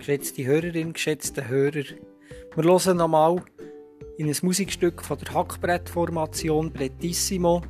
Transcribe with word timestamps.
Geschätzte 0.00 0.46
Hörerin, 0.46 0.94
geschätzte 0.94 1.46
Hörer, 1.46 1.84
wir 2.56 2.64
hören 2.64 2.96
nochmal 2.96 3.42
in 4.16 4.28
ein 4.28 4.36
Musikstück 4.40 5.02
von 5.02 5.18
der 5.18 5.34
Hackbrettformation 5.34 6.72
Brettissimo. 6.72 7.60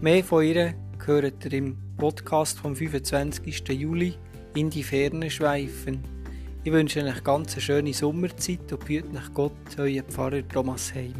Mehr 0.00 0.22
von 0.22 0.44
ihr 0.44 0.74
hört 1.04 1.44
ihr 1.44 1.52
im 1.52 1.76
Podcast 1.96 2.60
vom 2.60 2.76
25. 2.76 3.68
Juli 3.70 4.14
in 4.54 4.70
die 4.70 4.84
Ferne 4.84 5.28
schweifen. 5.28 6.04
Ich 6.62 6.70
wünsche 6.70 7.02
euch 7.02 7.24
ganz 7.24 7.54
eine 7.54 7.62
schöne 7.62 7.92
Sommerzeit 7.92 8.72
und 8.72 8.84
bietet 8.84 9.16
euch 9.16 9.34
Gott, 9.34 9.76
euer 9.76 10.04
Pfarrer 10.04 10.46
Thomas 10.46 10.94
Heim. 10.94 11.14